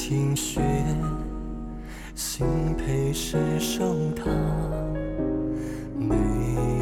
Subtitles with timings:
[0.00, 0.60] 听雪，
[2.14, 4.32] 心配诗盛唐。
[5.98, 6.14] 梅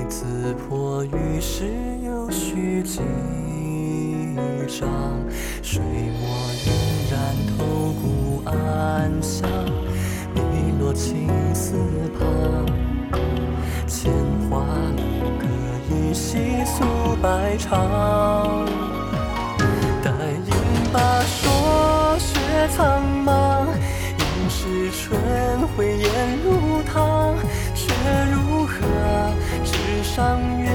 [0.06, 1.64] 子破雨时
[2.04, 3.00] 又续几
[4.68, 4.86] 章，
[5.62, 6.28] 水墨
[6.66, 6.70] 晕
[7.10, 9.48] 染透骨暗香，
[10.34, 10.40] 碧
[10.78, 11.74] 落青丝
[12.18, 12.66] 旁，
[13.86, 14.12] 千
[14.50, 14.60] 花
[14.94, 15.02] 里
[15.40, 15.46] 各
[15.90, 16.36] 一稀
[16.66, 16.84] 素
[17.22, 18.35] 白裳。
[24.90, 27.34] 春回烟如汤，
[27.74, 27.92] 却
[28.32, 28.76] 如何
[29.64, 30.70] 纸上月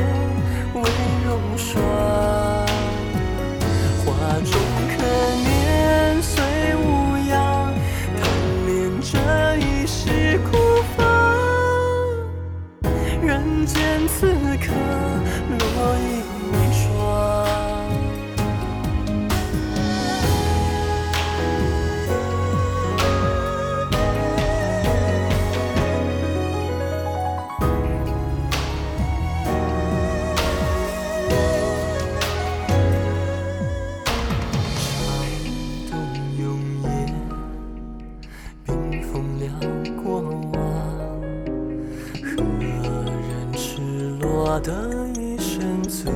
[44.51, 44.73] 赤裸的
[45.17, 46.11] 一身醉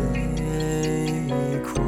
[1.63, 1.85] 狂？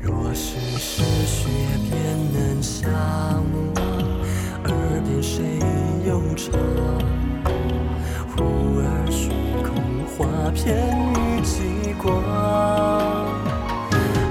[0.00, 1.48] 若是失血
[1.90, 1.92] 便
[2.32, 2.92] 能相
[3.74, 3.84] 忘，
[4.66, 4.72] 耳
[5.04, 5.58] 边谁
[6.06, 6.52] 又唱？
[8.28, 8.44] 忽
[8.78, 9.30] 而虚
[9.64, 9.74] 空
[10.06, 10.62] 花片
[11.10, 12.22] 与极光。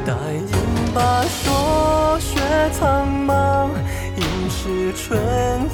[0.05, 0.47] 待饮
[0.93, 2.39] 罢说雪
[2.71, 3.67] 苍茫，
[4.15, 5.19] 应是春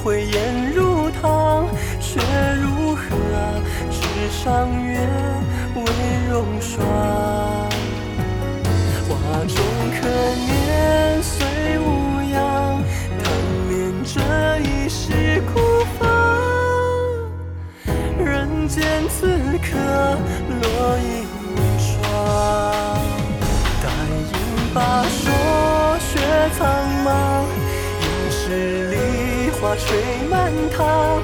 [0.02, 1.68] 回烟如汤，
[2.00, 2.18] 却
[2.60, 3.00] 如何
[3.88, 4.00] 纸
[4.32, 5.06] 上月
[6.40, 6.80] 风霜？
[9.06, 9.14] 画
[9.46, 9.56] 中
[10.00, 11.46] 可年岁
[11.78, 12.82] 无恙，
[13.22, 13.24] 贪
[13.68, 15.60] 恋这一世孤
[15.98, 16.08] 芳。
[18.24, 18.80] 人间
[19.10, 19.68] 此刻
[20.62, 20.64] 落
[20.98, 21.28] 一
[21.78, 21.92] 霜。
[23.82, 23.84] 待
[24.32, 24.32] 饮
[24.72, 25.20] 罢说
[25.98, 26.08] 雪
[26.56, 26.64] 苍
[27.04, 27.44] 茫，
[28.00, 29.86] 应是梨花吹
[30.30, 31.20] 满堂，